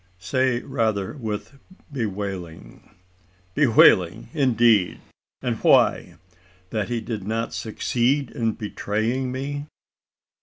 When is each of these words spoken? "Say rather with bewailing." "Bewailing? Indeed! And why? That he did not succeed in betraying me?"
"Say 0.17 0.63
rather 0.63 1.13
with 1.15 1.59
bewailing." 1.93 2.89
"Bewailing? 3.53 4.29
Indeed! 4.33 4.99
And 5.43 5.57
why? 5.57 6.15
That 6.71 6.89
he 6.89 7.01
did 7.01 7.27
not 7.27 7.53
succeed 7.53 8.31
in 8.31 8.53
betraying 8.53 9.31
me?" 9.31 9.67